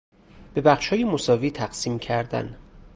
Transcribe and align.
به 0.53 0.61
بخشهای 0.61 1.03
مساوی 1.03 1.51
تقسیم 1.51 1.99
کردن 1.99 2.57